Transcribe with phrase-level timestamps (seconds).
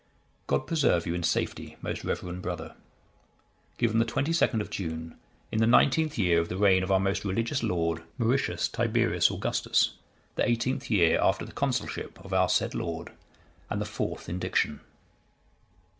[0.47, 2.73] God preserve you in safety, most reverend brother.
[3.77, 5.13] "Given the 22nd of June,
[5.51, 9.93] in the nineteenth year of the reign of our most religious lord, Mauritius Tiberius Augustus,
[10.37, 13.11] the eighteenth year after the consulship of our said lord,
[13.69, 14.79] and the fourth indiction."